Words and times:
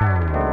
Oh. 0.00 0.43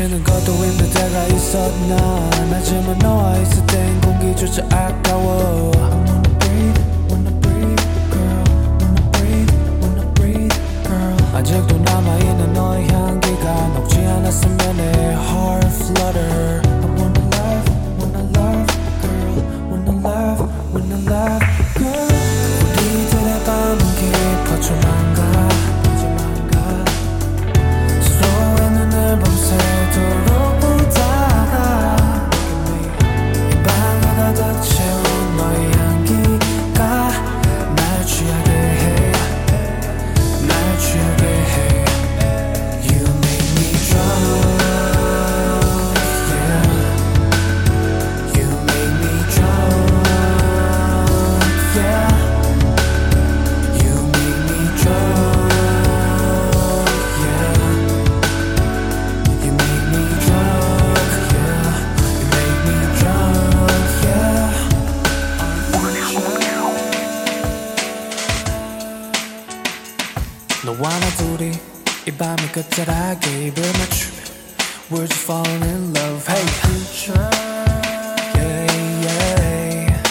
지는 0.00 0.24
것도 0.24 0.54
힘들 0.54 0.88
때가 0.88 1.26
있었나. 1.26 2.30
하지만 2.50 2.96
너와 3.00 3.36
있을 3.36 3.66
땐 3.66 4.00
공기조차 4.00 4.64
아까워. 4.70 5.89
너와 71.99 71.99
나 71.99 71.99
둘이 71.99 72.07
이 72.07 72.11
밤의 72.11 72.51
끝자락에 72.51 73.47
입을 73.47 73.63
맞추 73.63 74.11
We're 74.91 75.07
just 75.07 75.23
falling 75.23 75.63
in 75.63 75.93
love 75.93 76.25
Hey 76.27 76.45
future 76.61 77.29
Yeah 78.35 78.67
yeah 79.01 80.03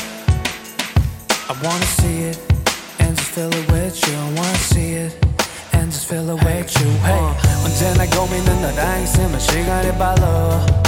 I 1.49 1.55
wanna 1.63 1.87
see 1.87 2.31
it 2.31 2.39
and 2.99 3.17
just 3.17 3.31
feel 3.31 3.53
it 3.53 3.71
with 3.71 3.97
you 4.07 4.17
I 4.19 4.33
wanna 4.35 4.59
see 4.59 4.95
it 4.95 5.15
and 5.73 5.93
just 5.93 6.07
feel 6.09 6.29
it 6.31 6.45
with 6.45 6.75
you 6.81 6.91
Hey 7.03 7.23
언제나 7.65 8.07
고민은 8.07 8.63
너랑 8.63 9.03
있으면 9.03 9.39
시간이 9.39 9.97
빨라 9.97 10.67
Hey, 10.67 10.88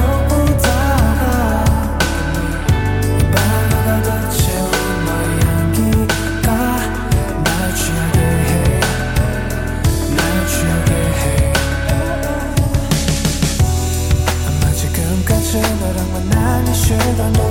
너랑 16.61 16.65
만난 16.65 16.67
이 16.67 16.73
시간도 16.73 17.41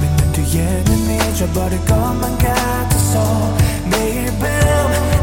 몇년 0.00 0.32
뒤에는 0.32 1.30
잊어버릴 1.30 1.84
것만 1.84 2.38
같아서 2.38 3.56
매일 3.90 4.26
밤 4.38 4.48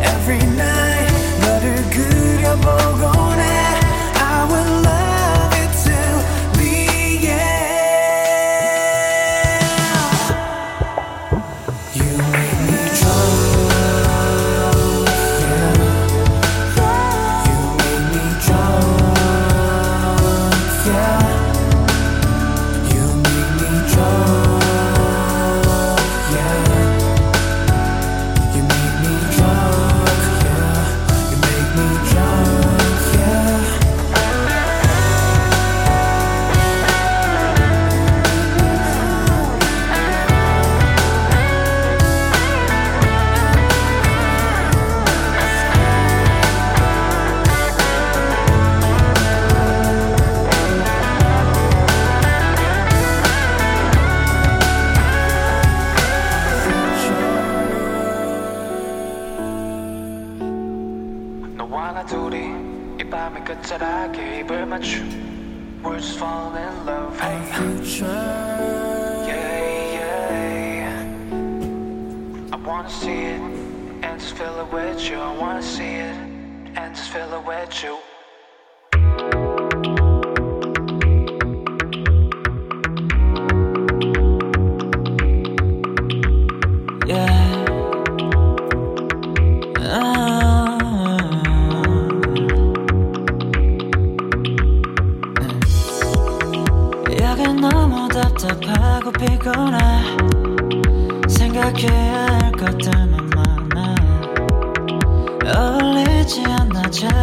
Every 0.03 0.43
night 0.43 1.13
너를 1.41 1.89
그려보곤 1.89 3.39
해. 3.39 3.79
I 4.15 4.45
will 4.51 4.88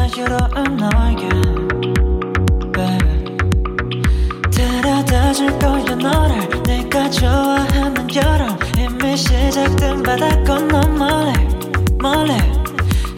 자유로운 0.08 0.76
너에게 0.76 1.28
데려다 4.54 5.32
줄 5.32 5.58
거야 5.58 5.94
너를 5.96 6.62
내가 6.62 7.10
좋아하는 7.10 8.06
여름 8.14 8.56
이미 8.78 9.16
시작된 9.16 10.02
바다 10.02 10.42
건너 10.44 10.80
멀리 10.88 11.32
멀리. 11.98 12.32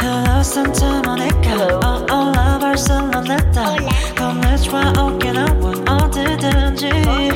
Hello 0.01 0.41
Santa 0.41 1.03
Monica 1.05 1.69
Oh 1.85 2.07
hola 2.09 2.59
Barceloneta 2.59 3.77
건네 4.17 4.57
좋아 4.57 4.91
오키나와 4.93 5.73
어디든지. 6.05 6.89
Take 6.89 7.28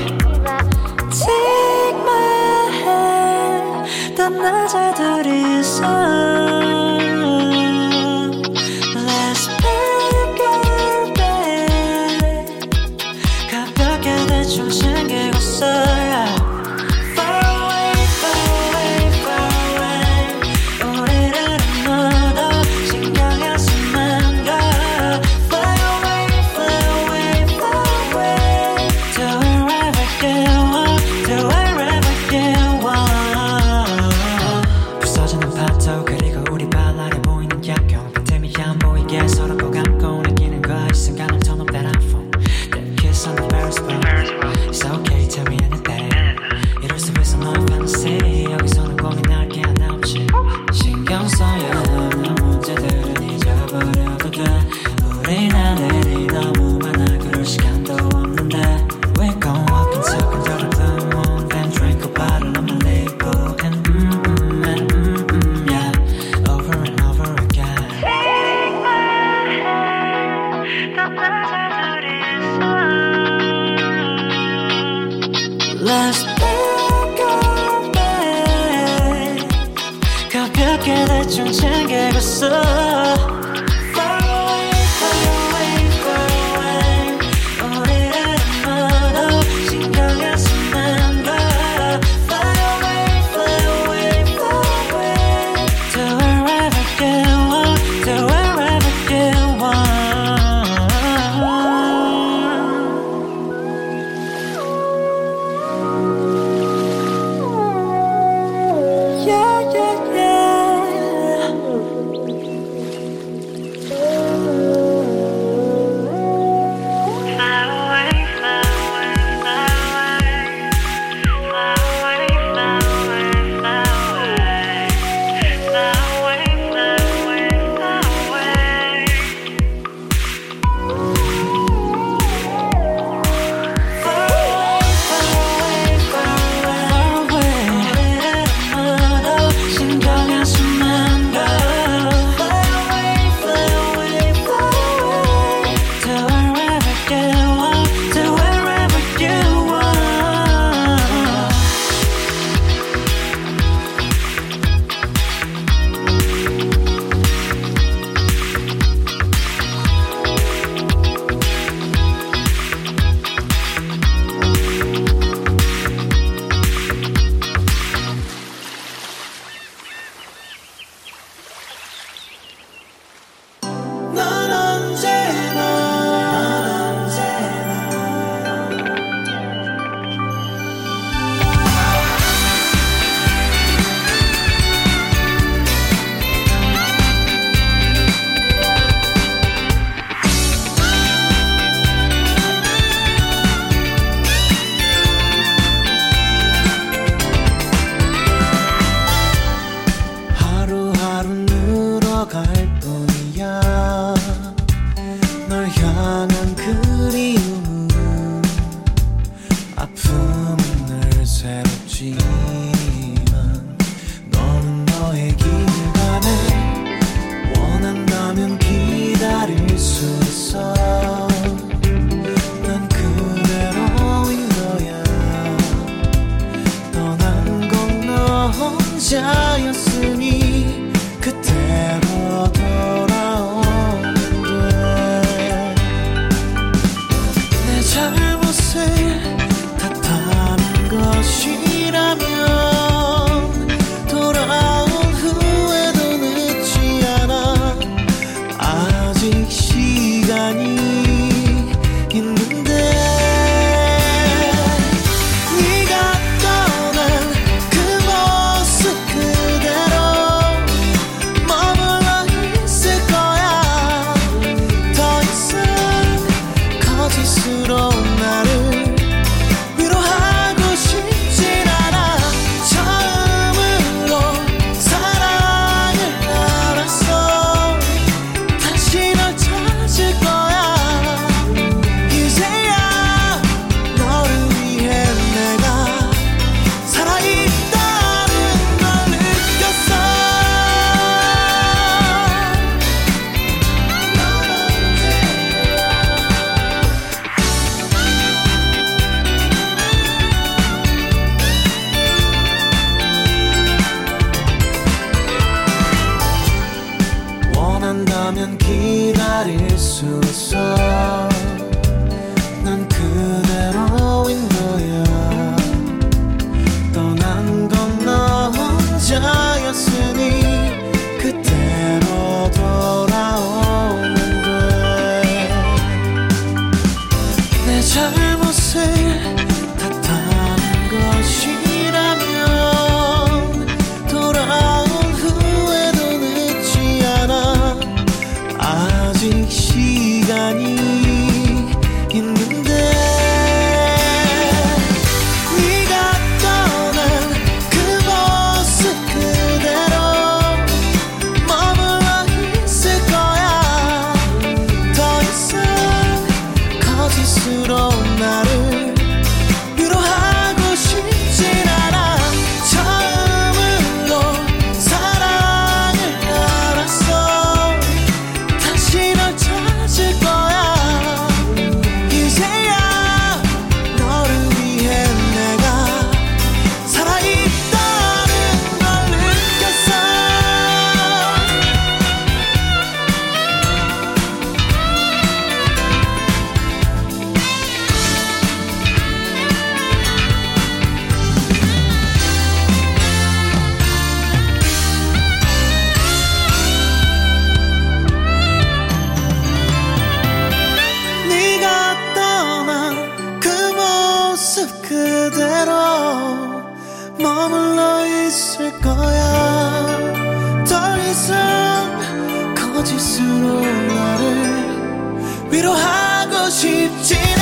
거짓으로 412.83 413.61
나를 413.61 415.51
위로하고 415.53 416.51
싶지 416.51 417.42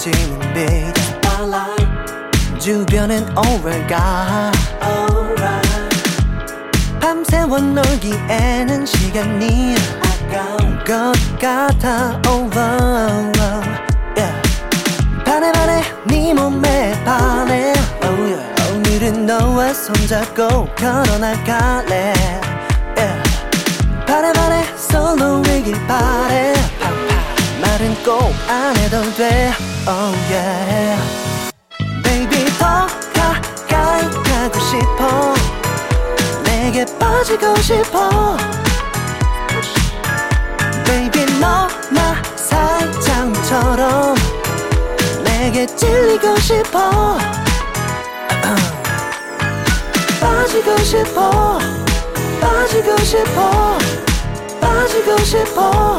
지는 0.00 0.38
빛. 0.54 0.94
주변엔 2.58 3.36
오래가. 3.36 4.50
밤새워 6.98 7.58
놀기에는 7.58 8.86
시간이 8.86 9.74
아까운 10.00 10.82
것 10.84 11.12
같아. 11.38 12.18
Over 12.26 13.32
yeah. 14.16 14.42
반해 15.26 15.52
반해 15.52 15.82
네 16.06 16.32
몸에 16.32 16.92
반해. 17.04 17.74
Oh, 18.02 18.22
yeah. 18.22 18.72
오늘은 18.72 19.26
너와 19.26 19.74
손잡고 19.74 20.66
걸어나갈래. 20.76 22.14
Yeah. 22.96 23.22
반해 24.06 24.32
반해 24.32 24.64
솔로이길 24.78 25.74
바래. 25.86 26.54
말은 27.60 28.02
꼭 28.02 28.30
안 28.48 28.76
해도 28.76 29.00
돼 29.14 29.52
oh 29.92 30.14
yeah. 30.30 30.96
Baby 32.04 32.44
더 32.58 32.86
가까이 33.12 34.08
가고 34.22 34.60
싶어. 34.60 35.34
내게 36.44 36.84
빠지고 36.98 37.56
싶어. 37.56 38.36
Baby 40.84 41.24
너나 41.40 42.22
살짝처럼 42.36 44.14
내게 45.24 45.66
찔리고 45.66 46.36
싶어. 46.36 47.18
빠지고 50.20 50.76
싶어. 50.84 51.58
빠지고 52.40 52.96
싶어. 52.98 53.78
빠지고 54.60 55.18
싶어. 55.24 55.98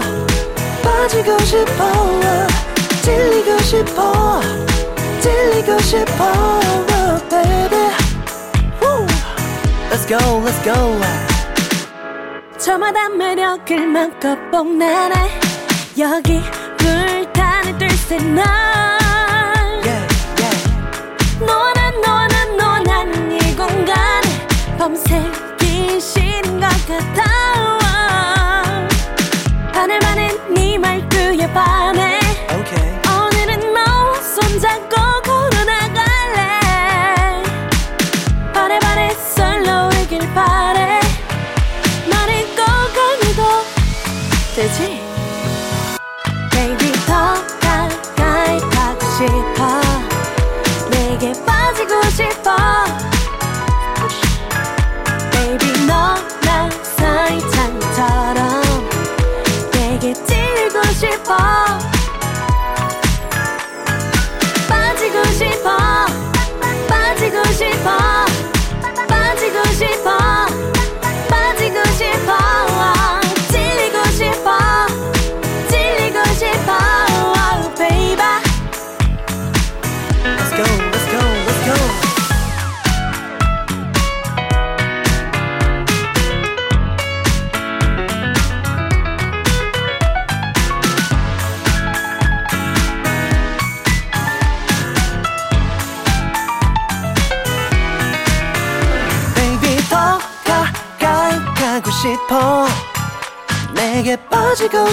빠지고 0.82 1.38
싶어 1.40 2.61
찔리고 3.02 3.58
싶어. 3.60 4.42
찔리고 5.22 5.80
싶어. 5.80 6.60
Baby. 7.30 7.90
Woo. 8.82 9.06
Let's 9.90 10.06
go 10.08 10.18
let's 10.46 10.62
go. 10.64 11.00
저마다 12.58 13.10
매력을 13.10 13.88
마음껏 13.88 14.38
뽐내네. 14.52 15.16
여기 16.00 16.42
불타는 16.78 17.78
뜰새날 17.78 18.46
yeah 19.84 20.08
yeah. 20.40 21.46
너와 21.46 21.74
난 21.74 22.00
너와 22.58 22.80
난이 22.80 23.56
공간에 23.58 24.28
밤새 24.78 25.22
계시는 25.58 26.60
것 26.62 26.68
같아 26.88 27.81
바래. 40.34 41.00
말을 42.10 42.46
꼭 42.56 42.64
아니도 42.98 43.44
되지 44.56 45.01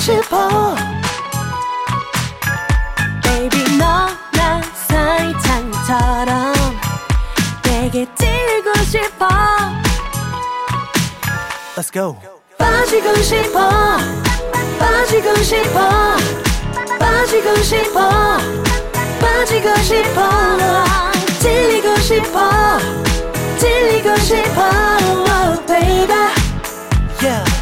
싶어. 0.09 0.75
Baby 3.23 3.77
너나 3.77 4.63
사이찬처럼 4.89 6.55
내게 7.63 8.07
찔리고 8.15 8.73
싶어. 8.87 9.29
Let's 11.77 11.93
go. 11.93 12.17
빠지고 12.57 13.17
싶어. 13.17 13.69
빠지고 14.79 15.37
싶어. 15.43 16.17
빠지고 16.99 17.57
싶어. 17.57 18.39
빠지고 19.21 19.77
싶어. 19.83 20.85
찔리고 21.39 21.97
싶어. 21.97 22.79
찔리고 23.59 24.17
싶어. 24.17 24.63
Oh, 25.29 25.67
baby. 25.67 26.15
Yeah 27.21 27.58